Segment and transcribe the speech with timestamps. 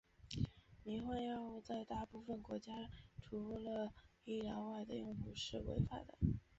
[0.83, 2.89] 迷幻药物在大部分国家
[3.21, 3.93] 除了
[4.25, 6.17] 医疗外的用途是违法的。